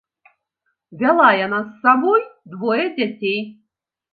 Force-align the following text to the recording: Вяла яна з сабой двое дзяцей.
Вяла 1.01 1.27
яна 1.45 1.59
з 1.67 1.75
сабой 1.83 2.25
двое 2.55 2.85
дзяцей. 2.99 3.39